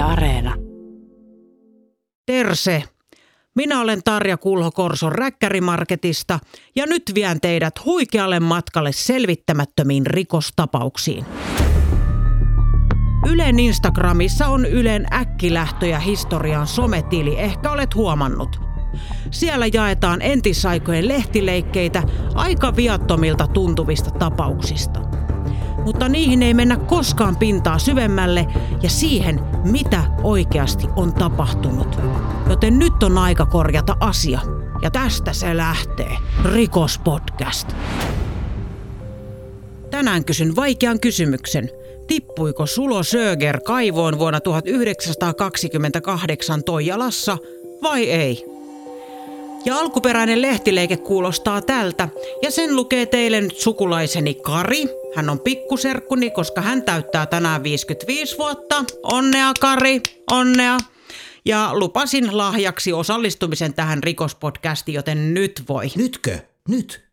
Areena. 0.00 0.54
Terse. 2.26 2.84
Minä 3.56 3.80
olen 3.80 4.00
Tarja 4.04 4.36
Kulho 4.36 4.70
Korson 4.70 5.12
Räkkärimarketista 5.12 6.38
ja 6.76 6.86
nyt 6.86 7.02
vien 7.14 7.40
teidät 7.40 7.84
huikealle 7.84 8.40
matkalle 8.40 8.92
selvittämättömiin 8.92 10.06
rikostapauksiin. 10.06 11.24
Ylen 13.28 13.58
Instagramissa 13.58 14.46
on 14.46 14.66
Ylen 14.66 15.06
äkkilähtöjä 15.12 15.98
historian 15.98 16.66
sometili, 16.66 17.38
ehkä 17.38 17.70
olet 17.70 17.94
huomannut. 17.94 18.60
Siellä 19.30 19.66
jaetaan 19.72 20.22
entisaikojen 20.22 21.08
lehtileikkeitä 21.08 22.02
aika 22.34 22.76
viattomilta 22.76 23.46
tuntuvista 23.46 24.10
tapauksista 24.10 25.00
mutta 25.84 26.08
niihin 26.08 26.42
ei 26.42 26.54
mennä 26.54 26.76
koskaan 26.76 27.36
pintaa 27.36 27.78
syvemmälle 27.78 28.46
ja 28.82 28.90
siihen, 28.90 29.40
mitä 29.64 30.04
oikeasti 30.22 30.86
on 30.96 31.14
tapahtunut. 31.14 31.98
Joten 32.48 32.78
nyt 32.78 33.02
on 33.02 33.18
aika 33.18 33.46
korjata 33.46 33.96
asia. 34.00 34.40
Ja 34.82 34.90
tästä 34.90 35.32
se 35.32 35.56
lähtee. 35.56 36.16
Rikospodcast. 36.44 37.68
Tänään 39.90 40.24
kysyn 40.24 40.56
vaikean 40.56 41.00
kysymyksen. 41.00 41.70
Tippuiko 42.06 42.66
Sulo 42.66 43.02
Söger 43.02 43.60
kaivoon 43.60 44.18
vuonna 44.18 44.40
1928 44.40 46.64
Toijalassa 46.64 47.38
vai 47.82 48.10
ei? 48.10 48.59
Ja 49.64 49.78
alkuperäinen 49.78 50.42
lehtileike 50.42 50.96
kuulostaa 50.96 51.62
tältä, 51.62 52.08
ja 52.42 52.50
sen 52.50 52.76
lukee 52.76 53.06
teille 53.06 53.40
nyt 53.40 53.56
sukulaiseni 53.56 54.34
Kari. 54.34 54.84
Hän 55.14 55.30
on 55.30 55.40
pikkuserkkuni, 55.40 56.30
koska 56.30 56.60
hän 56.60 56.82
täyttää 56.82 57.26
tänään 57.26 57.62
55 57.62 58.38
vuotta. 58.38 58.84
Onnea 59.02 59.52
Kari, 59.60 60.00
onnea. 60.30 60.78
Ja 61.44 61.70
lupasin 61.72 62.38
lahjaksi 62.38 62.92
osallistumisen 62.92 63.74
tähän 63.74 64.02
rikospodcastiin, 64.02 64.94
joten 64.94 65.34
nyt 65.34 65.62
voi. 65.68 65.86
Nytkö? 65.96 66.38
Nyt? 66.68 67.10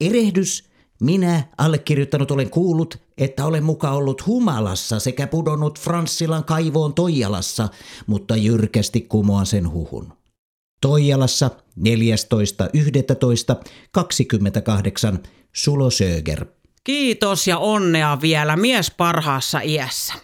Erehdys. 0.00 0.70
Minä, 1.00 1.42
allekirjoittanut, 1.58 2.30
olen 2.30 2.50
kuullut, 2.50 2.98
että 3.18 3.46
olen 3.46 3.64
muka 3.64 3.90
ollut 3.90 4.26
humalassa 4.26 5.00
sekä 5.00 5.26
pudonnut 5.26 5.80
Franssilan 5.80 6.44
kaivoon 6.44 6.94
Toijalassa, 6.94 7.68
mutta 8.06 8.36
jyrkästi 8.36 9.00
kumoan 9.00 9.46
sen 9.46 9.70
huhun. 9.70 10.15
Toijalassa 10.86 11.50
14.11.28 11.80 11.84
Sulo 15.52 15.90
Söger. 15.90 16.46
Kiitos 16.84 17.46
ja 17.46 17.58
onnea 17.58 18.20
vielä 18.20 18.56
mies 18.56 18.90
parhaassa 18.90 19.60
iässä. 19.60 20.14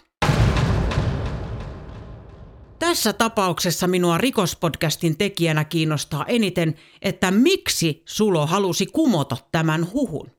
Tässä 2.79 3.13
tapauksessa 3.13 3.87
minua 3.87 4.17
rikospodcastin 4.17 5.17
tekijänä 5.17 5.63
kiinnostaa 5.63 6.25
eniten, 6.25 6.75
että 7.01 7.31
miksi 7.31 8.03
Sulo 8.05 8.47
halusi 8.47 8.85
kumota 8.85 9.37
tämän 9.51 9.91
huhun. 9.93 10.31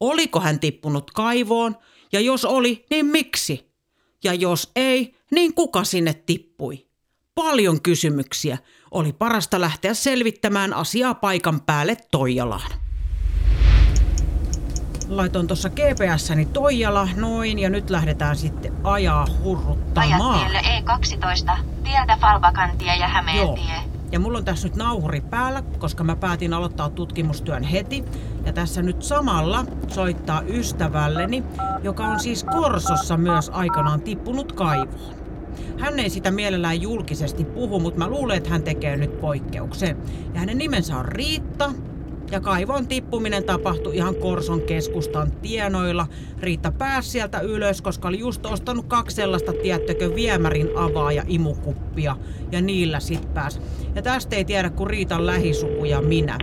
Oliko 0.00 0.40
hän 0.40 0.60
tippunut 0.60 1.10
kaivoon, 1.10 1.76
ja 2.12 2.20
jos 2.20 2.44
oli, 2.44 2.84
niin 2.90 3.06
miksi? 3.06 3.72
Ja 4.24 4.34
jos 4.34 4.70
ei, 4.76 5.14
niin 5.30 5.54
kuka 5.54 5.84
sinne 5.84 6.14
tippui? 6.14 6.86
Paljon 7.34 7.82
kysymyksiä. 7.82 8.58
Oli 8.90 9.12
parasta 9.12 9.60
lähteä 9.60 9.94
selvittämään 9.94 10.74
asiaa 10.74 11.14
paikan 11.14 11.60
päälle 11.60 11.96
Toijalaan. 12.10 12.70
Laitoin 15.08 15.46
tuossa 15.46 15.70
GPS:ni 15.70 16.44
Toijala, 16.46 17.08
noin, 17.16 17.58
ja 17.58 17.70
nyt 17.70 17.90
lähdetään 17.90 18.36
sitten 18.36 18.72
ajaa 18.84 19.26
hurruttamaan. 19.42 20.34
Ajat 20.34 20.50
tielle 20.52 20.60
E12, 20.60 21.58
tieltä 21.84 22.18
Falbakantie 22.20 22.96
ja 22.96 23.08
Hämeentie. 23.08 23.74
Joo. 23.74 23.82
Ja 24.12 24.20
mulla 24.20 24.38
on 24.38 24.44
tässä 24.44 24.68
nyt 24.68 24.76
nauhuri 24.76 25.20
päällä, 25.20 25.62
koska 25.78 26.04
mä 26.04 26.16
päätin 26.16 26.54
aloittaa 26.54 26.90
tutkimustyön 26.90 27.62
heti. 27.62 28.04
Ja 28.44 28.52
tässä 28.52 28.82
nyt 28.82 29.02
samalla 29.02 29.64
soittaa 29.88 30.42
ystävälleni, 30.42 31.44
joka 31.82 32.04
on 32.04 32.20
siis 32.20 32.44
Korsossa 32.44 33.16
myös 33.16 33.50
aikanaan 33.54 34.00
tippunut 34.00 34.52
kaivoon. 34.52 35.27
Hän 35.78 35.98
ei 35.98 36.10
sitä 36.10 36.30
mielellään 36.30 36.82
julkisesti 36.82 37.44
puhu, 37.44 37.80
mutta 37.80 37.98
mä 37.98 38.08
luulen, 38.08 38.36
että 38.36 38.50
hän 38.50 38.62
tekee 38.62 38.96
nyt 38.96 39.20
poikkeuksen. 39.20 39.96
Ja 40.34 40.40
hänen 40.40 40.58
nimensä 40.58 40.96
on 40.96 41.04
Riitta, 41.04 41.72
ja 42.30 42.40
kaivon 42.40 42.86
tippuminen 42.86 43.44
tapahtui 43.44 43.96
ihan 43.96 44.14
Korson 44.14 44.60
keskustan 44.60 45.32
tienoilla. 45.32 46.06
Riitta 46.40 46.72
pääsi 46.72 47.10
sieltä 47.10 47.40
ylös, 47.40 47.82
koska 47.82 48.08
oli 48.08 48.18
just 48.18 48.46
ostanut 48.46 48.86
kaksi 48.86 49.16
sellaista, 49.16 49.52
tiettäkö, 49.52 50.14
viemärin 50.14 50.68
avaa 50.76 51.12
ja 51.12 51.22
imukuppia. 51.26 52.16
Ja 52.52 52.62
niillä 52.62 53.00
sit 53.00 53.34
pääs. 53.34 53.60
Ja 53.94 54.02
tästä 54.02 54.36
ei 54.36 54.44
tiedä 54.44 54.70
kuin 54.70 54.90
Riitan 54.90 55.26
lähisuku 55.26 55.84
ja 55.84 56.02
minä. 56.02 56.38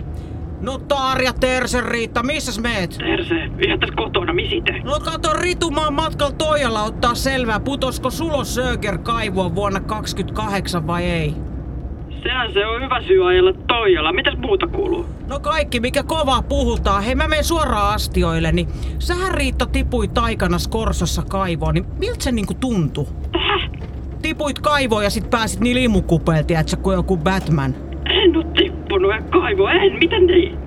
No 0.60 0.78
Tarja, 0.78 1.32
Terse, 1.32 1.80
Riitta, 1.80 2.22
missä 2.22 2.60
meet? 2.60 2.96
Terse, 2.98 3.34
ihan 3.66 3.80
tässä 3.80 3.94
kotona, 3.96 4.32
misite? 4.32 4.72
No 4.84 5.00
kato, 5.00 5.32
Ritumaan 5.32 5.94
matkalla 5.94 6.32
Toijalla 6.32 6.82
ottaa 6.82 7.14
selvää, 7.14 7.60
putosko 7.60 8.10
Sulo 8.10 8.44
Söger 8.44 8.98
kaivoa 8.98 9.54
vuonna 9.54 9.80
28 9.80 10.86
vai 10.86 11.04
ei? 11.04 11.34
Sehän 12.22 12.52
se 12.52 12.66
on 12.66 12.82
hyvä 12.82 13.02
syy 13.02 13.28
ajella 13.28 13.52
Toijalla. 13.52 14.12
Mitäs 14.12 14.38
muuta 14.38 14.66
kuuluu? 14.66 15.06
No 15.28 15.40
kaikki, 15.40 15.80
mikä 15.80 16.02
kovaa 16.02 16.42
puhutaan. 16.42 17.02
Hei, 17.02 17.14
mä 17.14 17.28
menen 17.28 17.44
suoraan 17.44 17.94
astioille, 17.94 18.52
niin 18.52 18.68
sähän 18.98 19.34
Riitta 19.34 19.66
tipui 19.66 20.08
taikana 20.08 20.58
Skorsossa 20.58 21.22
kaivoon, 21.22 21.74
niin 21.74 21.86
miltä 21.98 22.24
se 22.24 22.32
niinku 22.32 22.54
tuntui? 22.54 23.06
Täh? 23.32 23.70
Tipuit 24.22 24.58
kaivoon 24.58 25.04
ja 25.04 25.10
sit 25.10 25.30
pääsit 25.30 25.60
niin 25.60 25.74
limukupeelta, 25.74 26.46
tiedätkö, 26.46 26.76
kuin 26.76 26.94
joku 26.94 27.16
Batman. 27.16 27.74
En 28.22 28.36
oo 28.36 28.42
tippunut 28.42 29.10
ja 29.10 29.22
kaivo, 29.22 29.68
en, 29.68 29.98
miten 29.98 30.26
niin? 30.26 30.58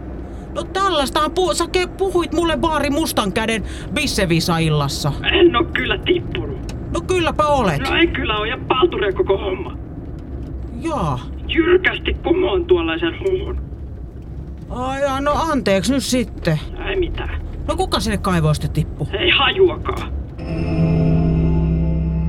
No 0.56 0.64
tällaistahan 0.64 1.32
pu- 1.32 1.54
sä 1.54 1.66
puhuit 1.98 2.34
mulle 2.34 2.58
baari 2.58 2.90
mustan 2.90 3.34
käden 3.34 3.64
Bissevisa-illassa. 3.94 5.12
En 5.32 5.56
oo 5.56 5.64
kyllä 5.64 5.98
tippunut. 5.98 6.76
No 6.94 7.02
kylläpä 7.02 7.48
olet. 7.48 7.80
No 7.90 7.96
en 7.96 8.08
kyllä 8.12 8.38
oo 8.38 8.46
ja 8.46 8.58
palturia 8.68 9.12
koko 9.12 9.38
homma. 9.38 9.78
Jaa. 10.82 11.20
Jyrkästi 11.48 12.14
kumoon 12.14 12.66
tuollaisen 12.66 13.14
huhun. 13.20 13.62
Ai 14.70 15.02
jaa, 15.02 15.22
no 15.22 15.32
anteeksi 15.52 15.94
nyt 15.94 16.04
sitten. 16.04 16.60
Ei 16.90 16.96
mitään. 16.96 17.42
No 17.68 17.76
kuka 17.76 18.00
sinne 18.00 18.18
kaivoon 18.18 18.56
sitten 18.56 18.72
tippu? 18.72 19.08
Ei 19.20 19.30
hajuakaan. 19.30 20.12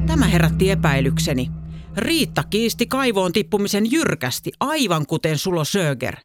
Tämä 0.07 0.25
herätti 0.27 0.71
epäilykseni. 0.71 1.51
Riitta 1.97 2.45
kiisti 2.45 2.87
kaivoon 2.87 3.33
tippumisen 3.33 3.93
jyrkästi, 3.93 4.53
aivan 4.61 5.07
kuten 5.07 5.39
Sulo 5.39 5.65
Söger. 5.65 6.17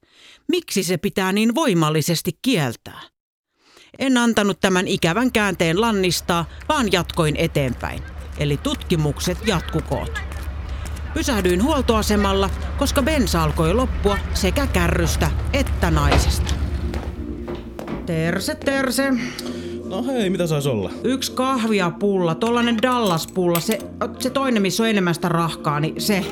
Miksi 0.48 0.84
se 0.84 0.98
pitää 0.98 1.31
niin 1.31 1.56
voimallisesti 1.56 2.31
kieltää? 2.42 3.02
En 4.00 4.18
antanut 4.18 4.59
tämän 4.59 4.88
ikävän 4.88 5.31
käänteen 5.31 5.81
lannistaa, 5.81 6.46
vaan 6.70 6.92
jatkoin 6.92 7.36
eteenpäin. 7.36 8.03
Eli 8.38 8.58
tutkimukset 8.58 9.38
jatkukoot. 9.48 10.20
Pysähdyin 11.14 11.64
huoltoasemalla, 11.64 12.50
koska 12.78 13.02
bensa 13.02 13.44
alkoi 13.44 13.74
loppua 13.74 14.18
sekä 14.34 14.68
kärrystä 14.68 15.32
että 15.53 15.92
naisesta. 15.92 16.53
Terse, 18.06 18.56
terse. 18.56 19.14
No 19.96 20.04
hei, 20.04 20.30
mitä 20.30 20.48
sais 20.48 20.68
olla? 20.68 20.92
Yksi 21.04 21.32
kahviapulla, 21.32 22.36
tollanen 22.36 22.78
Dallas-pulla, 22.82 23.60
se, 23.60 23.80
se 24.20 24.30
toinen, 24.30 24.62
missä 24.62 24.84
on 24.84 24.90
enemmän 24.90 25.16
sitä 25.16 25.30
rahkaa, 25.30 25.80
niin 25.80 26.02
se. 26.02 26.26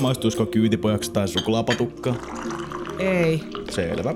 Maistuisiko 0.00 0.46
kyytipojaksi 0.46 1.12
tai 1.12 1.28
suklaapatukka? 1.28 2.14
Ei. 2.98 3.40
Selvä. 3.70 4.14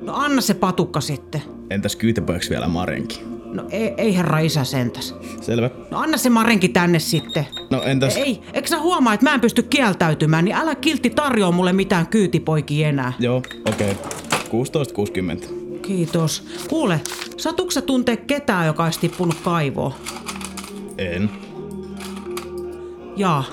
No 0.00 0.14
anna 0.14 0.40
se 0.40 0.54
patukka 0.54 1.00
sitten. 1.00 1.42
Entäs 1.70 1.96
kyytipojaksi 1.96 2.50
vielä 2.50 2.68
Marenki? 2.68 3.20
No 3.44 3.64
ei, 3.70 3.94
ei 3.96 4.16
herra 4.16 4.38
isä 4.38 4.64
sentäs. 4.64 5.14
Selvä. 5.40 5.70
No 5.90 5.98
anna 5.98 6.16
se 6.16 6.30
Marenki 6.30 6.68
tänne 6.68 6.98
sitten. 6.98 7.46
No 7.70 7.82
entäs... 7.82 8.16
Ei, 8.16 8.40
eikö 8.52 8.68
sä 8.68 8.78
huomaa, 8.78 9.14
että 9.14 9.26
mä 9.26 9.34
en 9.34 9.40
pysty 9.40 9.62
kieltäytymään, 9.62 10.44
niin 10.44 10.56
älä 10.56 10.74
kiltti 10.74 11.10
tarjoa 11.10 11.52
mulle 11.52 11.72
mitään 11.72 12.06
kyytipoikia 12.06 12.88
enää. 12.88 13.12
Joo, 13.18 13.42
okei. 13.66 13.90
Okay. 13.90 14.10
16.60. 15.46 15.59
Kiitos. 15.82 16.46
Kuule, 16.68 17.00
satuks 17.36 17.74
sä 17.74 17.82
tuntee 17.82 18.16
ketään, 18.16 18.66
joka 18.66 18.84
olisi 18.84 19.00
tippunut 19.00 19.36
kaivoon? 19.44 19.92
En. 20.98 21.30
Jaa. 23.16 23.44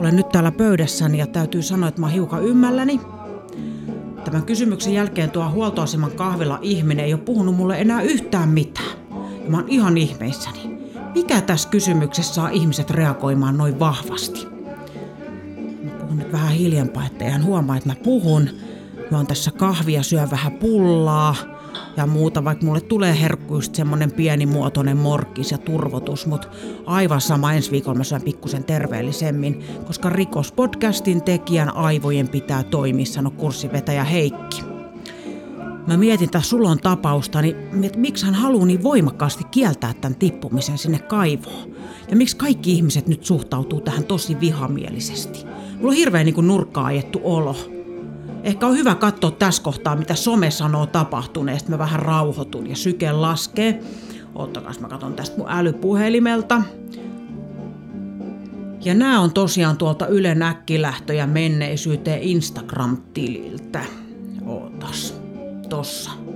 Olen 0.00 0.16
nyt 0.16 0.28
täällä 0.28 0.52
pöydässäni 0.52 1.18
ja 1.18 1.26
täytyy 1.26 1.62
sanoa, 1.62 1.88
että 1.88 2.00
mä 2.00 2.06
oon 2.06 2.12
hiukan 2.12 2.44
ymmälläni. 2.44 3.00
Tämän 4.24 4.42
kysymyksen 4.42 4.94
jälkeen 4.94 5.30
tuo 5.30 5.50
huoltoaseman 5.50 6.10
kahvilla 6.10 6.58
ihminen 6.62 7.04
ei 7.04 7.14
ole 7.14 7.20
puhunut 7.20 7.54
mulle 7.54 7.80
enää 7.80 8.02
yhtään 8.02 8.48
mitään. 8.48 8.98
Ja 9.44 9.50
mä 9.50 9.56
oon 9.56 9.68
ihan 9.68 9.98
ihmeissäni. 9.98 10.78
Mikä 11.14 11.40
tässä 11.40 11.68
kysymyksessä 11.68 12.34
saa 12.34 12.48
ihmiset 12.48 12.90
reagoimaan 12.90 13.58
noin 13.58 13.78
vahvasti? 13.78 14.57
Mä 16.28 16.32
vähän 16.32 16.52
hiljempaa, 16.52 17.06
ettei 17.06 17.30
hän 17.30 17.44
huomaa, 17.44 17.76
että 17.76 17.88
mä 17.88 17.94
puhun. 18.04 18.48
juon 19.10 19.26
tässä 19.26 19.50
kahvia, 19.50 20.02
syön 20.02 20.30
vähän 20.30 20.52
pullaa 20.52 21.36
ja 21.96 22.06
muuta, 22.06 22.44
vaikka 22.44 22.66
mulle 22.66 22.80
tulee 22.80 23.20
herkkuista 23.20 23.76
semmonen 23.76 24.12
pienimuotoinen 24.12 24.96
morkkis 24.96 25.50
ja 25.50 25.58
turvotus, 25.58 26.26
mutta 26.26 26.48
aivan 26.86 27.20
sama 27.20 27.52
ensi 27.52 27.70
viikolla 27.70 27.98
mä 27.98 28.04
syön 28.04 28.22
pikkusen 28.22 28.64
terveellisemmin, 28.64 29.64
koska 29.86 30.08
rikospodcastin 30.08 31.22
tekijän 31.22 31.76
aivojen 31.76 32.28
pitää 32.28 32.62
toimia, 32.62 33.06
sano 33.06 33.30
kurssivetäjä 33.30 34.04
Heikki. 34.04 34.62
Mä 35.86 35.96
mietin 35.96 36.30
tässä 36.30 36.48
Sulon 36.50 36.78
tapausta, 36.78 37.42
niin 37.42 37.84
että 37.84 37.98
miksi 37.98 38.26
hän 38.26 38.34
haluaa 38.34 38.66
niin 38.66 38.82
voimakkaasti 38.82 39.44
kieltää 39.44 39.94
tämän 39.94 40.18
tippumisen 40.18 40.78
sinne 40.78 40.98
kaivoon. 40.98 41.70
Ja 42.10 42.16
miksi 42.16 42.36
kaikki 42.36 42.72
ihmiset 42.72 43.06
nyt 43.06 43.24
suhtautuu 43.24 43.80
tähän 43.80 44.04
tosi 44.04 44.40
vihamielisesti. 44.40 45.46
Mulla 45.78 45.92
on 45.92 45.96
hirveän 45.96 46.26
niin 46.26 46.46
nurkkaa 46.46 46.84
ajettu 46.84 47.20
olo. 47.24 47.56
Ehkä 48.42 48.66
on 48.66 48.76
hyvä 48.76 48.94
katsoa 48.94 49.30
tässä 49.30 49.62
kohtaa, 49.62 49.96
mitä 49.96 50.14
some 50.14 50.50
sanoo 50.50 50.86
tapahtuneesta. 50.86 51.70
Mä 51.70 51.78
vähän 51.78 52.00
rauhoitun 52.00 52.70
ja 52.70 52.76
syke 52.76 53.12
laskee. 53.12 53.80
Ottakas 54.34 54.80
mä 54.80 54.88
katson 54.88 55.14
tästä 55.14 55.36
mun 55.38 55.46
älypuhelimelta. 55.50 56.62
Ja 58.84 58.94
nämä 58.94 59.20
on 59.20 59.32
tosiaan 59.32 59.76
tuolta 59.76 60.06
Yle 60.06 60.34
Näkkilähtöjä 60.34 61.26
menneisyyteen 61.26 62.22
Instagram-tililtä. 62.22 63.84
Ootas. 64.46 65.20
Tossa. 65.68 66.27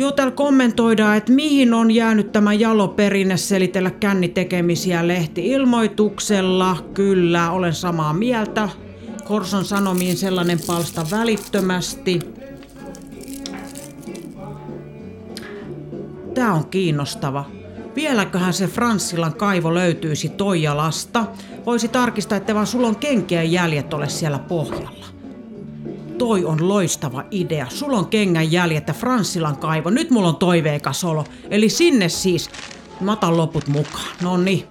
Joo, 0.00 0.12
täällä 0.12 0.34
kommentoidaan, 0.34 1.16
että 1.16 1.32
mihin 1.32 1.74
on 1.74 1.90
jäänyt 1.90 2.32
tämä 2.32 2.52
jaloperinne 2.52 3.36
selitellä 3.36 3.90
kännitekemisiä 3.90 5.08
lehti-ilmoituksella. 5.08 6.76
Kyllä, 6.94 7.50
olen 7.50 7.74
samaa 7.74 8.12
mieltä. 8.12 8.68
Korson 9.24 9.64
Sanomiin 9.64 10.16
sellainen 10.16 10.58
palsta 10.66 11.06
välittömästi. 11.10 12.18
Tää 16.34 16.52
on 16.52 16.66
kiinnostava. 16.66 17.44
Vieläköhän 17.94 18.52
se 18.52 18.66
Franssilan 18.66 19.34
kaivo 19.34 19.74
löytyisi 19.74 20.28
Toijalasta? 20.28 21.26
Voisi 21.66 21.88
tarkistaa, 21.88 22.38
että 22.38 22.54
vaan 22.54 22.66
sulla 22.66 22.88
on 22.88 22.96
kenkien 22.96 23.52
jäljet 23.52 23.94
ole 23.94 24.08
siellä 24.08 24.38
pohjalla. 24.38 25.19
Toi 26.20 26.44
on 26.44 26.68
loistava 26.68 27.24
idea. 27.30 27.66
Sulla 27.68 27.98
on 27.98 28.06
kengän 28.06 28.52
jäljet 28.52 28.88
ja 28.88 28.94
Franssilan 28.94 29.56
kaivo. 29.56 29.90
Nyt 29.90 30.10
mulla 30.10 30.28
on 30.28 30.36
toiveikas 30.36 31.04
olo. 31.04 31.24
Eli 31.50 31.68
sinne 31.68 32.08
siis. 32.08 32.50
Mä 33.00 33.12
otan 33.12 33.36
loput 33.36 33.68
mukaan. 33.68 34.06
No 34.22 34.36
niin. 34.36 34.66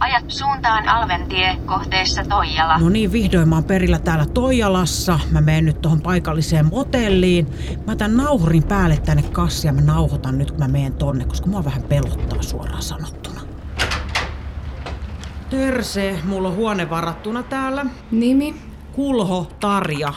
Ajat 0.00 0.24
suuntaan 0.28 0.88
Alventie 0.88 1.56
kohteessa 1.66 2.24
Toijala. 2.24 2.78
No 2.78 2.88
niin, 2.88 3.12
vihdoin 3.12 3.48
mä 3.48 3.54
oon 3.54 3.64
perillä 3.64 3.98
täällä 3.98 4.26
Toijalassa. 4.26 5.20
Mä 5.30 5.40
menen 5.40 5.64
nyt 5.64 5.80
tuohon 5.80 6.00
paikalliseen 6.00 6.66
motelliin. 6.66 7.46
Mä 7.86 7.96
tän 7.96 8.16
nauhurin 8.16 8.62
päälle 8.62 8.96
tänne 8.96 9.22
kassi 9.22 9.66
ja 9.66 9.72
mä 9.72 9.80
nauhoitan 9.80 10.38
nyt, 10.38 10.50
kun 10.50 10.60
mä 10.60 10.68
menen 10.68 10.92
tonne, 10.92 11.24
koska 11.24 11.46
mua 11.46 11.64
vähän 11.64 11.82
pelottaa 11.82 12.42
suoraan 12.42 12.82
sanottuna. 12.82 13.40
Terse, 15.50 16.18
mulla 16.24 16.48
on 16.48 16.56
huone 16.56 16.90
varattuna 16.90 17.42
täällä. 17.42 17.86
Nimi? 18.10 18.69
Kulho 19.00 19.48
Tarja. 19.60 20.12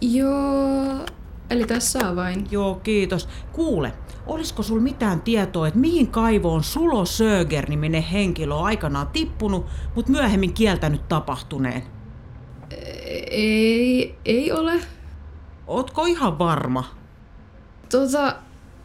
Joo, 0.00 1.06
eli 1.50 1.64
tässä 1.64 2.08
on 2.08 2.16
vain. 2.16 2.46
Joo, 2.50 2.74
kiitos. 2.74 3.28
Kuule, 3.52 3.92
olisiko 4.26 4.62
sul 4.62 4.80
mitään 4.80 5.20
tietoa, 5.20 5.68
että 5.68 5.80
mihin 5.80 6.08
kaivoon 6.08 6.64
Sulo 6.64 7.04
Söger-niminen 7.04 8.02
henkilö 8.02 8.54
on 8.54 8.64
aikanaan 8.64 9.08
tippunut, 9.08 9.66
mutta 9.94 10.12
myöhemmin 10.12 10.54
kieltänyt 10.54 11.08
tapahtuneen? 11.08 11.82
Ei, 13.30 14.18
ei 14.24 14.52
ole. 14.52 14.72
Ootko 15.66 16.04
ihan 16.04 16.38
varma? 16.38 16.84
Tota, 17.90 18.36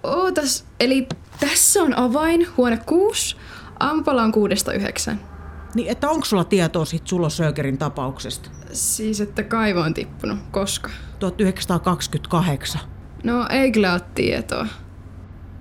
ootas, 0.04 0.66
eli 0.80 1.08
tässä 1.40 1.84
on 1.84 1.98
avain, 1.98 2.48
huone 2.58 2.78
6, 2.78 3.36
aamupala 3.80 4.24
on 4.24 4.32
kuudesta 4.32 4.74
yhdeksän. 4.74 5.33
Niin, 5.76 5.92
että 5.92 6.10
onko 6.10 6.26
sulla 6.26 6.44
tietoa 6.44 6.86
siitä 6.86 7.10
Sulo 7.10 7.30
Sögerin 7.30 7.78
tapauksesta? 7.78 8.50
Siis, 8.72 9.22
että 9.22 9.44
kaivo 9.44 9.80
on 9.80 9.94
tippunut. 9.94 10.40
Koska? 10.52 10.90
1928. 11.20 12.82
No, 13.24 13.48
ei 13.50 13.72
kyllä 13.72 13.94
ole 13.94 14.02
tietoa. 14.16 14.68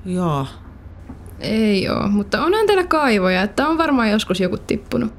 Joo. 0.05 0.47
Ei 1.41 1.89
oo, 1.89 2.09
mutta 2.09 2.45
onhan 2.45 2.67
täällä 2.67 2.85
kaivoja, 2.85 3.43
että 3.43 3.69
on 3.69 3.79
varmaan 3.79 4.11
joskus 4.11 4.41
joku 4.41 4.57
tippunut. 4.59 5.13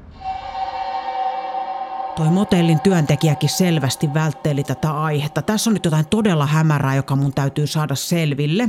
Toi 2.16 2.30
motellin 2.30 2.80
työntekijäkin 2.80 3.48
selvästi 3.48 4.14
vältteli 4.14 4.64
tätä 4.64 4.90
aihetta. 4.90 5.42
Tässä 5.42 5.70
on 5.70 5.74
nyt 5.74 5.84
jotain 5.84 6.06
todella 6.06 6.46
hämärää, 6.46 6.94
joka 6.94 7.16
mun 7.16 7.34
täytyy 7.34 7.66
saada 7.66 7.94
selville. 7.94 8.68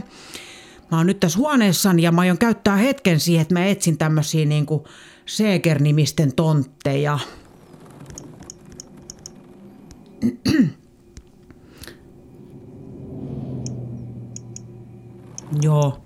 Mä 0.92 0.98
oon 0.98 1.08
nyt 1.08 1.20
tässä 1.20 1.40
huoneessani 1.40 2.04
ja 2.04 2.12
mä 2.12 2.22
aion 2.22 2.38
käyttää 2.38 2.76
hetken 2.76 3.20
siihen, 3.20 3.42
että 3.42 3.54
mä 3.54 3.66
etsin 3.66 3.98
tämmösiä 3.98 4.46
niinku 4.46 4.88
Seeger-nimisten 5.26 6.36
tontteja. 6.36 7.20
Joo. 15.62 16.04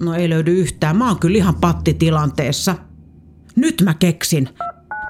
No 0.00 0.14
ei 0.14 0.28
löydy 0.28 0.52
yhtään. 0.52 0.96
Mä 0.96 1.08
oon 1.08 1.18
kyllä 1.18 1.38
ihan 1.38 1.54
pattitilanteessa. 1.54 2.76
Nyt 3.56 3.82
mä 3.84 3.94
keksin. 3.94 4.48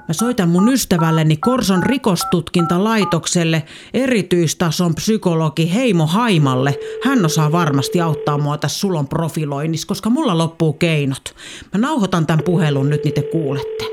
Mä 0.07 0.13
soitan 0.13 0.49
mun 0.49 0.73
ystävälleni 0.73 1.37
Korson 1.37 1.83
rikostutkintalaitokselle 1.83 3.63
erityistason 3.93 4.95
psykologi 4.95 5.73
Heimo 5.73 6.07
Haimalle. 6.07 6.75
Hän 7.03 7.25
osaa 7.25 7.51
varmasti 7.51 8.01
auttaa 8.01 8.37
mua 8.37 8.57
tässä 8.57 8.79
sulon 8.79 9.07
profiloinnissa, 9.07 9.87
koska 9.87 10.09
mulla 10.09 10.37
loppuu 10.37 10.73
keinot. 10.73 11.35
Mä 11.73 11.79
nauhoitan 11.79 12.27
tämän 12.27 12.45
puhelun 12.45 12.89
nyt, 12.89 13.03
niin 13.03 13.13
te 13.13 13.21
kuulette. 13.21 13.85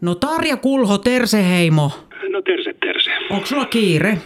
No 0.00 0.14
Tarja 0.14 0.56
Kulho, 0.56 0.98
Terse 0.98 1.48
Heimo. 1.48 1.92
No 2.30 2.42
terse, 2.42 2.72
terse. 2.72 3.10
Onko 3.30 3.46
sulla 3.46 3.64
kiire? 3.64 4.18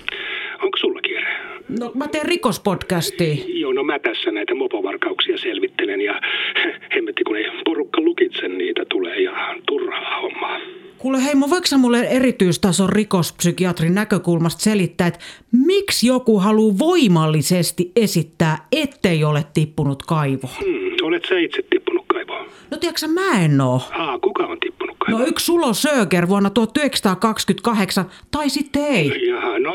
No 1.81 1.91
mä 1.95 2.09
teen 2.09 2.27
rikospodcastia. 2.27 3.35
Joo, 3.47 3.73
no 3.73 3.83
mä 3.85 3.99
tässä 3.99 4.31
näitä 4.31 4.55
mopovarkauksia 4.55 5.39
selvittelen 5.39 6.01
ja 6.01 6.21
hemmetti 6.95 7.25
kun 7.25 7.37
ei 7.37 7.45
porukka 7.65 8.01
lukitse 8.01 8.49
niitä 8.49 8.85
tulee 8.91 9.21
ja 9.21 9.33
turhaa 9.67 10.21
hommaa. 10.21 10.59
Kuule 10.99 11.25
Heimo, 11.25 11.51
voiko 11.51 11.67
sä 11.67 11.79
mulle 11.79 12.01
erityistason 12.01 12.89
rikospsykiatrin 12.89 13.95
näkökulmasta 13.95 14.63
selittää, 14.63 15.07
että 15.07 15.21
miksi 15.67 16.07
joku 16.07 16.39
haluaa 16.39 16.79
voimallisesti 16.79 17.93
esittää, 17.97 18.59
ettei 18.73 19.25
ole 19.25 19.45
tippunut 19.55 20.03
kaivoon? 20.03 20.53
Hmm, 20.65 20.91
olet 21.03 21.23
sä 21.29 21.39
itse 21.39 21.63
tippunut 21.71 22.05
kaivoon? 22.07 22.47
No 22.71 22.77
tiedätkö 22.79 22.99
sä, 22.99 23.09
mä 23.09 23.45
en 23.45 23.61
oo. 23.61 23.81
Aa, 23.93 24.19
kuka 24.19 24.47
on 24.47 24.61
tippunut 24.61 24.97
kaivoon? 24.99 25.23
No 25.23 25.29
yksi 25.29 25.47
Sulo 25.47 25.75
Söger 25.75 26.29
vuonna 26.29 26.51
1928, 26.51 28.05
tai 28.31 28.51
sitten 28.51 28.85
ei. 28.85 29.29
Jaha, 29.29 29.59
no 29.59 29.73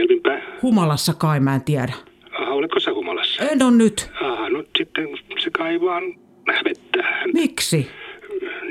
oliko 0.00 0.12
selvinpää? 0.30 0.42
Humalassa 0.62 1.14
kai 1.14 1.40
mä 1.40 1.54
en 1.54 1.64
tiedä. 1.64 1.92
Aha, 2.40 2.50
oletko 2.54 2.80
sä 2.80 2.94
humalassa? 2.94 3.42
En 3.42 3.62
on 3.62 3.78
nyt. 3.78 4.10
Aha, 4.20 4.48
no 4.48 4.64
sitten 4.78 5.08
se 5.38 5.50
kaivaan 5.50 6.02
hävettää. 6.54 7.22
Miksi? 7.34 7.90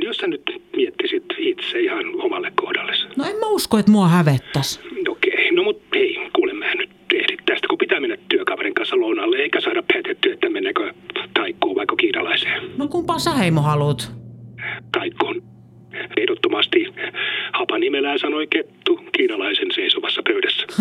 Jos 0.01 0.17
sä 0.17 0.27
nyt 0.27 0.41
miettisit 0.75 1.23
itse 1.37 1.79
ihan 1.79 2.05
omalle 2.21 2.51
kohdalle. 2.55 2.93
No 3.17 3.25
en 3.25 3.35
mä 3.35 3.47
usko, 3.47 3.77
että 3.77 3.91
mua 3.91 4.07
hävettäis. 4.07 4.81
Okei, 5.09 5.51
no 5.51 5.63
mut 5.63 5.81
hei, 5.95 6.29
kuule 6.35 6.53
mä 6.53 6.75
nyt 6.75 6.89
ehdi 7.13 7.37
tästä, 7.45 7.67
kun 7.67 7.77
pitää 7.77 7.99
mennä 7.99 8.17
työkaverin 8.29 8.73
kanssa 8.73 8.99
lounalle, 8.99 9.37
eikä 9.37 9.61
saada 9.61 9.83
päätettyä, 9.93 10.33
että 10.33 10.49
mennäänkö 10.49 10.93
taikkuun 11.33 11.75
vaikka 11.75 11.95
kiinalaiseen. 11.95 12.61
No 12.77 12.87
kumpaa 12.87 13.19
sä 13.19 13.31
Heimo 13.31 13.61
haluut? 13.61 14.11
Taikkuun. 14.91 15.43
Ehdottomasti 16.17 16.85
hapanimelää 17.53 18.17
sanoi 18.17 18.47
kettu 18.47 18.99
kiinalaisen 19.17 19.67
pöydässä. 19.75 19.98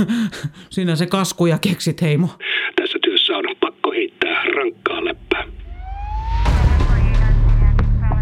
Sinä 0.70 0.96
se 0.96 1.06
kaskuja 1.06 1.58
keksit 1.58 2.02
Heimo. 2.02 2.28
Tässä 2.76 2.98
työssä 3.02 3.36
on 3.36 3.44
pakko 3.60 3.92
heittää 3.92 4.44
rankkaa 4.44 5.04
läppää. 5.04 5.44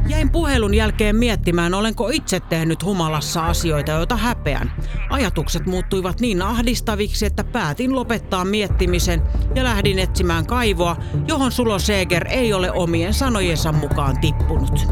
Jäin 0.08 0.30
puhelun 0.30 0.74
jälkeen 0.74 1.16
miettimään, 1.16 1.74
olenko 1.74 2.08
itse 2.08 2.40
tehnyt 2.40 2.84
humalassa 2.84 3.46
asioita, 3.46 3.92
joita 3.92 4.16
häpeän. 4.16 4.72
Ajatukset 5.10 5.66
muuttuivat 5.66 6.20
niin 6.20 6.42
ahdistaviksi, 6.42 7.26
että 7.26 7.44
päätin 7.44 7.94
lopettaa 7.94 8.44
miettimisen 8.44 9.22
ja 9.54 9.64
lähdin 9.64 9.98
etsimään 9.98 10.46
kaivoa, 10.46 10.96
johon 11.28 11.52
Sulo 11.52 11.78
Seeger 11.78 12.26
ei 12.30 12.52
ole 12.52 12.72
omien 12.72 13.14
sanojensa 13.14 13.72
mukaan 13.72 14.20
tippunut. 14.20 14.86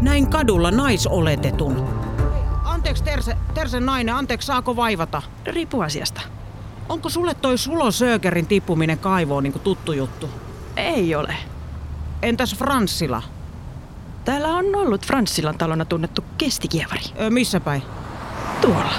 Näin 0.00 0.30
kadulla 0.30 0.70
naisoletetun. 0.70 2.01
Anteeksi 2.92 3.10
Terse, 3.10 3.36
Terse 3.54 3.80
nainen, 3.80 4.14
anteeksi 4.14 4.46
saako 4.46 4.76
vaivata? 4.76 5.22
Riippuu 5.46 5.80
asiasta. 5.80 6.20
Onko 6.88 7.08
sulle 7.08 7.34
toi 7.34 7.58
Sulo 7.58 7.90
Sögerin 7.90 8.46
tippuminen 8.46 8.98
kaivoon 8.98 9.42
niin 9.42 9.60
tuttu 9.60 9.92
juttu? 9.92 10.30
Ei 10.76 11.14
ole. 11.14 11.36
Entäs 12.22 12.54
Franssila? 12.54 13.22
Täällä 14.24 14.48
on 14.48 14.64
ollut 14.74 15.06
Franssilan 15.06 15.58
talona 15.58 15.84
tunnettu 15.84 16.24
kestikievari. 16.38 17.02
Ö, 17.20 17.30
missä 17.30 17.60
päin? 17.60 17.82
Tuolla. 18.60 18.94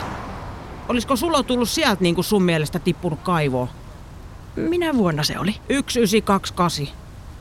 Olisiko 0.90 1.16
Sulo 1.16 1.44
tullut 1.44 1.70
sieltä 1.70 2.04
niin 2.04 2.16
kuin 2.16 2.26
sun 2.26 2.44
mielestä 2.44 2.80
tippunut 2.80 3.20
kaivoon? 3.24 3.70
Minä 4.56 4.94
vuonna 4.94 5.24
se 5.24 5.40
oli? 5.40 5.52
1928. 5.52 6.88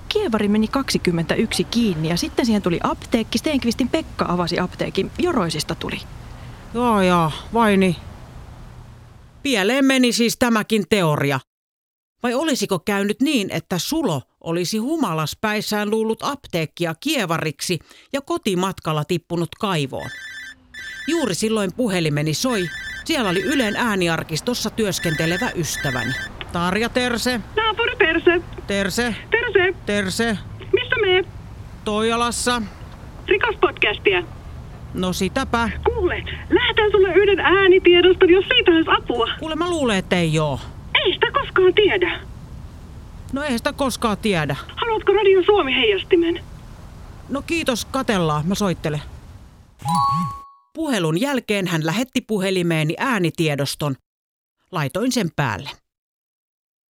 Kievari 0.09 0.49
meni 0.49 0.69
21 0.69 1.65
kiinni 1.65 2.09
ja 2.09 2.17
sitten 2.17 2.47
siihen 2.47 2.63
tuli 2.63 2.81
apteekki. 2.83 3.39
Stenqvistin 3.39 3.89
Pekka 3.89 4.25
avasi 4.29 4.59
apteekin. 4.59 5.11
Joroisista 5.19 5.75
tuli. 5.75 6.01
Joo, 6.75 7.03
joo, 7.03 7.33
vai 7.55 7.77
niin? 7.77 7.97
Pieleen 9.43 9.85
meni 9.85 10.13
siis 10.13 10.37
tämäkin 10.39 10.85
teoria. 10.89 11.41
Vai 12.23 12.35
olisiko 12.35 12.79
käynyt 12.79 13.21
niin, 13.21 13.51
että 13.51 13.79
Sulo 13.79 14.23
olisi 14.41 14.79
humalaspäissään 14.79 15.91
luullut 15.91 16.23
apteekkia 16.23 16.95
kievariksi 17.01 17.79
ja 18.13 18.21
kotimatkalla 18.21 19.05
tippunut 19.05 19.49
kaivoon? 19.61 20.11
Juuri 21.09 21.35
silloin 21.35 21.73
puhelimeni 21.77 22.35
soi. 22.35 22.69
Siellä 23.05 23.31
oli 23.31 23.43
Ylen 23.43 23.77
ääniarkistossa 23.77 24.71
työskentelevä 24.71 25.51
ystäväni. 25.55 26.13
Tarja 26.53 26.89
Terse. 26.89 27.41
Naapuri 27.57 27.97
Perse. 27.97 28.43
Terse. 28.67 29.15
Terse. 29.31 29.75
Terse. 29.87 30.39
Missä 30.73 30.97
me? 31.01 31.25
Toijalassa. 31.85 32.63
Rikospodcastia. 33.29 34.23
No 34.95 35.13
sitäpä. 35.13 35.71
Kuule, 35.85 36.25
lähetän 36.51 36.91
sulle 36.91 37.13
yhden 37.15 37.41
äänitiedoston, 37.41 38.31
jos 38.31 38.45
siitä 38.55 38.71
olisi 38.71 38.91
apua. 38.99 39.29
Kuule 39.39 39.55
mä 39.55 39.71
luulen, 39.71 39.99
että 39.99 40.17
ei 40.17 40.39
oo. 40.39 40.61
Ei 41.05 41.13
sitä 41.13 41.27
koskaan 41.33 41.75
tiedä. 41.75 42.21
No 43.33 43.43
ei 43.43 43.59
sitä 43.59 43.73
koskaan 43.73 44.19
tiedä. 44.19 44.57
Haluatko 44.77 45.13
Radio 45.13 45.43
Suomi 45.43 45.75
heijastimen? 45.75 46.41
No 47.29 47.43
kiitos, 47.43 47.85
katellaan. 47.85 48.47
Mä 48.47 48.55
soittelen. 48.55 49.03
Puhelun 50.75 51.21
jälkeen 51.21 51.67
hän 51.67 51.87
lähetti 51.87 52.21
puhelimeeni 52.21 52.95
äänitiedoston. 52.99 53.97
Laitoin 54.73 55.13
sen 55.13 55.31
päälle. 55.37 55.71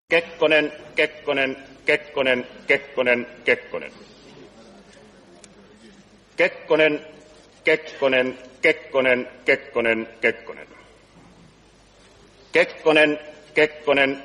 Kekkonen, 0.09 0.73
Kekkonen, 0.97 1.57
Kekkonen, 1.87 2.47
Kekkonen, 2.67 3.27
Kekkonen. 3.45 3.93
Kekkonen, 6.37 7.01
Kekkonen, 7.65 8.39
Kekkonen, 8.63 9.29
Kekkonen, 9.45 10.09
Kekkonen. 10.21 10.67
Kekkonen, 12.53 13.19
Kekkonen, 13.55 14.23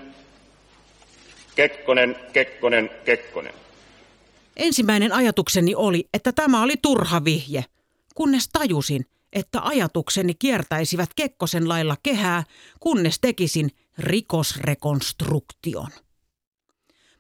Kekkonen, 1.56 2.16
Kekkonen, 2.34 2.90
Kekkonen. 3.06 3.54
Ensimmäinen 4.56 5.14
ajatukseni 5.14 5.76
oli, 5.76 6.10
että 6.14 6.32
tämä 6.32 6.64
oli 6.64 6.74
turha 6.82 7.24
vihje, 7.24 7.66
kunnes 8.16 8.50
tajusin, 8.50 9.06
että 9.34 9.62
ajatukseni 9.62 10.34
kiertäisivät 10.34 11.10
Kekkosen 11.16 11.70
lailla 11.70 11.98
kehää, 12.04 12.44
kunnes 12.80 13.20
tekisin 13.20 13.70
rikosrekonstruktion. 13.98 15.88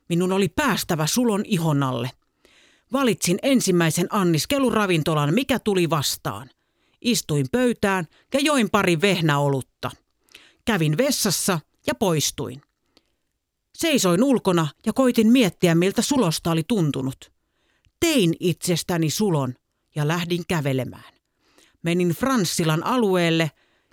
Minun 0.09 0.31
oli 0.31 0.49
päästävä 0.49 1.07
sulon 1.07 1.41
ihon 1.45 1.83
alle. 1.83 2.09
Valitsin 2.93 3.39
ensimmäisen 3.43 4.07
anniskeluravintolan, 4.09 5.33
mikä 5.33 5.59
tuli 5.59 5.89
vastaan. 5.89 6.49
Istuin 7.01 7.45
pöytään 7.51 8.07
ja 8.33 8.39
join 8.39 8.69
pari 8.69 9.01
vehnäolutta. 9.01 9.91
Kävin 10.65 10.97
vessassa 10.97 11.59
ja 11.87 11.95
poistuin. 11.95 12.61
Seisoin 13.77 14.23
ulkona 14.23 14.67
ja 14.85 14.93
koitin 14.93 15.27
miettiä, 15.27 15.75
miltä 15.75 16.01
sulosta 16.01 16.51
oli 16.51 16.63
tuntunut. 16.67 17.31
Tein 17.99 18.35
itsestäni 18.39 19.09
sulon 19.09 19.53
ja 19.95 20.07
lähdin 20.07 20.43
kävelemään. 20.47 21.13
Menin 21.83 22.09
Franssilan 22.09 22.85
alueelle 22.85 23.51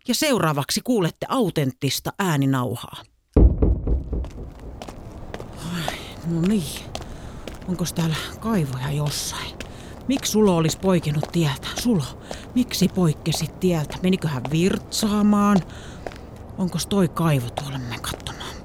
ja 0.09 0.15
seuraavaksi 0.15 0.81
kuulette 0.85 1.27
autenttista 1.29 2.13
ääninauhaa. 2.19 3.03
Ai, 5.75 5.97
no 6.27 6.41
niin. 6.41 6.92
Onko 7.69 7.85
täällä 7.95 8.17
kaivoja 8.41 8.91
jossain? 8.91 9.59
Miksi 10.09 10.33
Sulo 10.33 10.57
olisi 10.57 10.79
poikennut 10.79 11.25
tieltä? 11.33 11.69
Sulo, 11.83 12.05
miksi 12.55 12.89
poikkesit 12.89 13.61
tieltä? 13.61 13.99
Meniköhän 14.03 14.43
virtsaamaan? 14.51 15.61
Onko 16.59 16.79
toi 16.89 17.09
kaivo 17.09 17.51
tuolla? 17.51 17.79
Menen 17.79 18.01
katsomaan. 18.01 18.57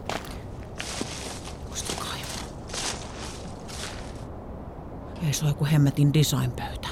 Onko 1.66 1.76
kaivo? 2.00 2.28
Ei 5.28 5.34
se 5.34 5.46
joku 5.46 5.66
hemmetin 5.66 6.14
designpöytä. 6.14 6.88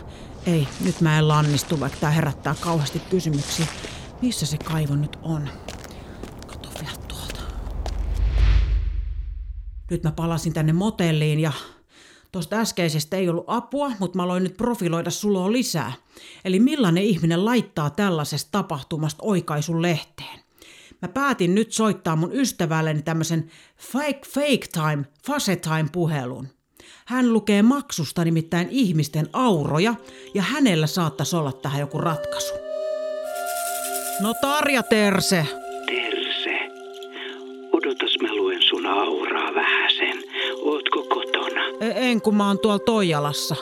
Ei, 0.46 0.68
nyt 0.84 1.02
mä 1.02 1.18
en 1.20 1.28
lannistu, 1.28 1.80
vaikka 1.80 2.00
tää 2.00 2.12
herättää 2.12 2.56
kauheasti 2.60 3.00
kysymyksiä. 3.00 3.66
Missä 4.22 4.46
se 4.46 4.58
kaivo 4.58 4.96
nyt 4.96 5.20
on? 5.22 5.50
Kato 6.48 6.70
vielä 6.82 6.98
tuolta. 7.08 7.42
Nyt 9.92 10.04
mä 10.04 10.12
palasin 10.12 10.54
tänne 10.54 10.74
motelliin 10.74 11.40
ja 11.40 11.52
Tuosta 12.36 12.56
äskeisestä 12.56 13.18
ei 13.18 13.30
ollut 13.30 13.44
apua, 13.48 13.92
mutta 14.00 14.18
mä 14.18 14.24
aloin 14.24 14.44
nyt 14.44 14.58
profiloida 14.58 15.10
suloa 15.12 15.52
lisää. 15.52 15.94
Eli 16.46 16.60
millainen 16.60 17.04
ihminen 17.04 17.46
laittaa 17.46 17.90
tällaisesta 17.90 18.50
tapahtumasta 18.52 19.24
oikaisun 19.24 19.82
lehteen. 19.82 20.40
Mä 21.02 21.08
päätin 21.08 21.56
nyt 21.56 21.74
soittaa 21.74 22.16
mun 22.16 22.34
ystävälleni 22.34 23.02
tämmöisen 23.02 23.52
fake, 23.78 24.22
fake 24.28 24.68
time, 24.74 25.06
fase 25.26 25.56
time 25.56 25.86
puhelun. 25.92 26.48
Hän 27.06 27.34
lukee 27.34 27.62
maksusta 27.62 28.24
nimittäin 28.24 28.68
ihmisten 28.72 29.30
auroja 29.34 29.96
ja 30.34 30.42
hänellä 30.42 30.88
saattaisi 30.88 31.36
olla 31.36 31.52
tähän 31.52 31.80
joku 31.80 31.98
ratkaisu. 31.98 32.54
No 34.22 34.34
Tarja 34.42 34.84
Terse. 34.84 35.48
En 41.96 42.22
kun 42.22 42.36
mä 42.36 42.48
oon 42.48 42.60
tuolla 42.60 42.80
Toijalassa. 42.80 43.56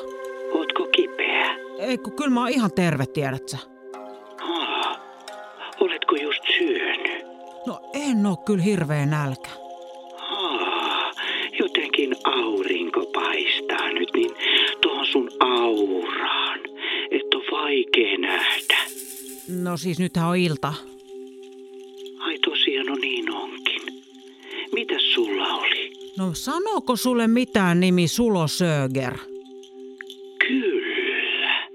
Ootko 0.54 0.88
kipeä? 0.96 1.56
Ei 1.80 1.98
kun 1.98 2.14
kyllä 2.14 2.30
mä 2.30 2.40
oon 2.40 2.50
ihan 2.50 2.72
terve, 2.72 3.06
tiedät 3.06 3.50
sä. 3.50 3.58
Aa, 4.42 4.96
oletko 5.80 6.16
just 6.16 6.44
syönyt? 6.58 7.26
No 7.68 7.80
en 7.94 8.26
oo 8.26 8.36
kyllä 8.38 8.64
hirveä 8.64 9.06
nälkä. 9.06 9.50
Aa, 10.20 11.12
jotenkin 11.60 12.16
aurinko 12.24 13.06
paistaa 13.06 13.90
nyt 13.94 14.10
niin 14.14 14.32
tuohon 14.82 15.06
sun 15.06 15.30
auraan, 15.40 16.60
että 17.12 17.38
on 17.38 17.44
vaikea 17.52 18.18
nähdä. 18.18 18.78
No 19.62 19.78
siis 19.78 20.00
nythän 20.00 20.28
on 20.28 20.38
ilta. 20.38 20.74
Ai 22.20 22.40
tosiaan, 22.40 22.86
no 22.86 22.96
niin 22.96 23.34
onkin. 23.34 23.82
Mitäs 24.74 25.14
sulla 25.14 25.48
oli? 25.48 25.73
No 26.18 26.34
sanooko 26.34 26.96
sulle 26.96 27.28
mitään 27.28 27.80
nimi 27.80 28.08
Sulo 28.08 28.48
Söger? 28.48 29.18
Kyllä. 30.48 31.68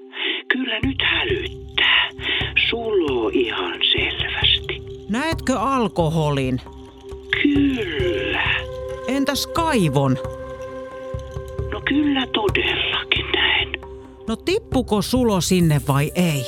Kyllä 0.52 0.78
nyt 0.84 1.02
hälyttää. 1.02 2.10
Sulo 2.70 3.30
ihan 3.32 3.80
selvästi. 3.92 4.82
Näetkö 5.08 5.58
alkoholin? 5.58 6.60
Kyllä. 7.42 8.42
Entäs 9.08 9.46
kaivon? 9.46 10.16
No 11.72 11.80
kyllä 11.88 12.26
todellakin 12.26 13.26
näin. 13.34 13.72
No 14.26 14.36
tippuko 14.36 15.02
Sulo 15.02 15.40
sinne 15.40 15.80
vai 15.88 16.12
ei? 16.14 16.44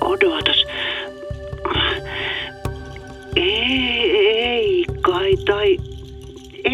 Odotas. 0.00 0.64
Ei, 3.36 4.10
ei 4.10 4.84
kai, 5.00 5.36
tai 5.36 5.76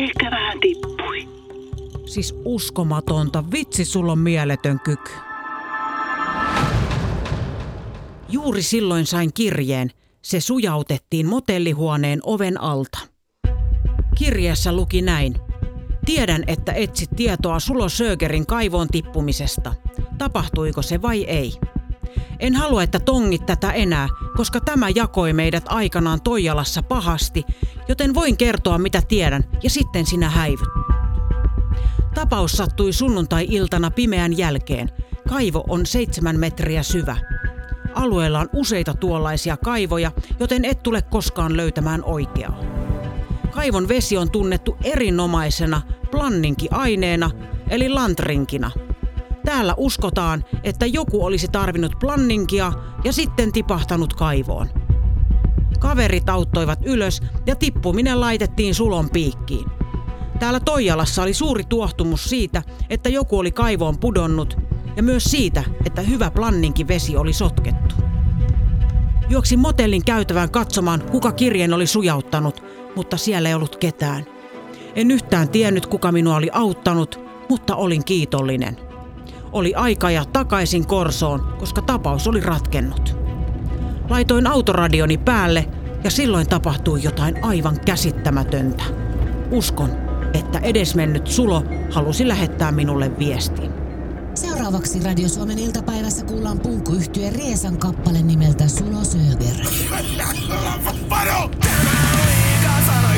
ehkä 0.02 0.30
vähän 0.30 0.60
tippui. 0.60 1.28
Siis 2.06 2.34
uskomatonta. 2.44 3.44
Vitsi, 3.52 3.84
sulla 3.84 4.12
on 4.12 4.18
mieletön 4.18 4.80
kyky. 4.80 5.10
Juuri 8.28 8.62
silloin 8.62 9.06
sain 9.06 9.32
kirjeen. 9.32 9.90
Se 10.22 10.40
sujautettiin 10.40 11.26
motellihuoneen 11.26 12.20
oven 12.22 12.60
alta. 12.60 12.98
Kirjeessä 14.18 14.72
luki 14.72 15.02
näin. 15.02 15.34
Tiedän, 16.04 16.44
että 16.46 16.72
etsit 16.72 17.10
tietoa 17.16 17.60
Sulo 17.60 17.88
Sögerin 17.88 18.46
kaivoon 18.46 18.88
tippumisesta. 18.88 19.74
Tapahtuiko 20.18 20.82
se 20.82 21.02
vai 21.02 21.24
ei? 21.24 21.52
En 22.40 22.54
halua, 22.54 22.82
että 22.82 23.00
tongit 23.00 23.46
tätä 23.46 23.72
enää, 23.72 24.08
koska 24.36 24.60
tämä 24.60 24.88
jakoi 24.88 25.32
meidät 25.32 25.64
aikanaan 25.66 26.20
Toijalassa 26.20 26.82
pahasti, 26.82 27.44
joten 27.88 28.14
voin 28.14 28.36
kertoa 28.36 28.78
mitä 28.78 29.02
tiedän 29.08 29.44
ja 29.62 29.70
sitten 29.70 30.06
sinä 30.06 30.30
häivyt. 30.30 30.68
Tapaus 32.14 32.52
sattui 32.52 32.92
sunnuntai-iltana 32.92 33.90
pimeän 33.90 34.38
jälkeen. 34.38 34.90
Kaivo 35.28 35.64
on 35.68 35.86
seitsemän 35.86 36.38
metriä 36.40 36.82
syvä. 36.82 37.16
Alueella 37.94 38.40
on 38.40 38.48
useita 38.52 38.94
tuollaisia 38.94 39.56
kaivoja, 39.56 40.12
joten 40.40 40.64
et 40.64 40.82
tule 40.82 41.02
koskaan 41.02 41.56
löytämään 41.56 42.04
oikeaa. 42.04 42.60
Kaivon 43.50 43.88
vesi 43.88 44.16
on 44.16 44.30
tunnettu 44.30 44.76
erinomaisena 44.84 45.82
planninkiaineena, 46.10 47.30
eli 47.70 47.88
lantrinkina. 47.88 48.70
Täällä 49.44 49.74
uskotaan, 49.76 50.44
että 50.62 50.86
joku 50.86 51.24
olisi 51.24 51.48
tarvinnut 51.48 51.98
planninkia 52.00 52.72
ja 53.04 53.12
sitten 53.12 53.52
tipahtanut 53.52 54.14
kaivoon. 54.14 54.68
Kaverit 55.78 56.28
auttoivat 56.28 56.78
ylös 56.84 57.22
ja 57.46 57.56
tippuminen 57.56 58.20
laitettiin 58.20 58.74
sulon 58.74 59.10
piikkiin. 59.10 59.70
Täällä 60.38 60.60
Toijalassa 60.60 61.22
oli 61.22 61.34
suuri 61.34 61.64
tuohtumus 61.64 62.24
siitä, 62.24 62.62
että 62.90 63.08
joku 63.08 63.38
oli 63.38 63.50
kaivoon 63.50 63.98
pudonnut 63.98 64.58
ja 64.96 65.02
myös 65.02 65.24
siitä, 65.24 65.64
että 65.86 66.02
hyvä 66.02 66.30
planninkin 66.30 66.88
vesi 66.88 67.16
oli 67.16 67.32
sotkettu. 67.32 67.94
Juoksin 69.28 69.58
motellin 69.58 70.04
käytävään 70.04 70.50
katsomaan, 70.50 71.02
kuka 71.10 71.32
kirjeen 71.32 71.74
oli 71.74 71.86
sujauttanut, 71.86 72.62
mutta 72.96 73.16
siellä 73.16 73.48
ei 73.48 73.54
ollut 73.54 73.76
ketään. 73.76 74.26
En 74.94 75.10
yhtään 75.10 75.48
tiennyt, 75.48 75.86
kuka 75.86 76.12
minua 76.12 76.36
oli 76.36 76.50
auttanut, 76.52 77.20
mutta 77.48 77.76
olin 77.76 78.04
kiitollinen. 78.04 78.83
Oli 79.54 79.74
aika 79.74 80.10
ja 80.10 80.24
takaisin 80.24 80.86
Korsoon, 80.86 81.56
koska 81.58 81.82
tapaus 81.82 82.26
oli 82.26 82.40
ratkennut. 82.40 83.16
Laitoin 84.08 84.46
autoradioni 84.46 85.18
päälle 85.18 85.68
ja 86.04 86.10
silloin 86.10 86.46
tapahtui 86.46 87.02
jotain 87.02 87.44
aivan 87.44 87.80
käsittämätöntä. 87.86 88.84
Uskon, 89.50 89.90
että 90.34 90.58
edesmennyt 90.58 91.26
Sulo 91.26 91.62
halusi 91.90 92.28
lähettää 92.28 92.72
minulle 92.72 93.18
viestin. 93.18 93.70
Seuraavaksi 94.34 95.02
Radio 95.04 95.28
Suomen 95.28 95.58
iltapäivässä 95.58 96.24
kuullaan 96.24 96.60
punkkuyhtyeen 96.60 97.34
Riesan 97.34 97.78
kappale 97.78 98.22
nimeltä 98.22 98.68
Sulo 98.68 99.04
Söger. 99.04 99.66
Varo! 101.10 101.50
sanoi 102.86 103.16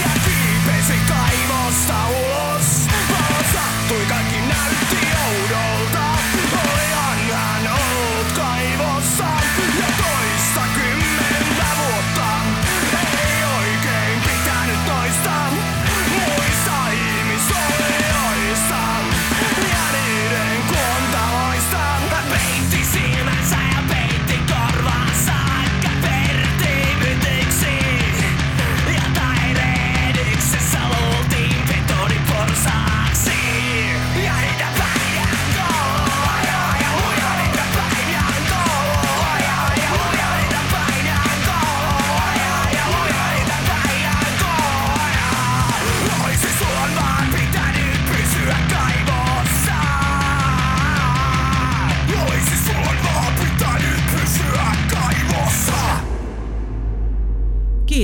ja 0.00 0.10
kiipesi 0.24 0.98
kaivosta 1.08 1.94
ulos. 2.08 2.51
Valo 3.92 4.00
sattui, 4.00 4.06
kaikki 4.06 4.36
näytti 4.36 4.71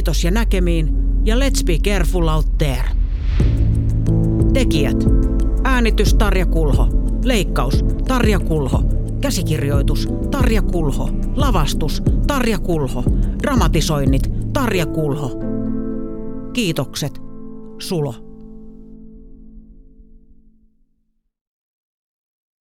Kiitos 0.08 0.24
ja 0.24 0.30
näkemiin 0.30 0.88
ja 1.24 1.36
let's 1.36 1.64
be 1.64 1.78
careful 1.78 2.28
out 2.28 2.58
there. 2.58 2.84
Tekijät. 4.52 4.96
Äänitys 5.64 6.14
Tarja 6.14 6.46
Kulho. 6.46 6.88
Leikkaus 7.24 7.84
Tarja 8.08 8.38
Kulho. 8.38 8.82
Käsikirjoitus 9.20 10.08
Tarja 10.30 10.62
Kulho. 10.62 11.10
Lavastus 11.36 12.02
Tarja 12.26 12.58
Kulho. 12.58 13.04
Dramatisoinnit 13.42 14.30
Tarja 14.52 14.86
Kulho. 14.86 15.30
Kiitokset. 16.52 17.20
Sulo. 17.78 18.27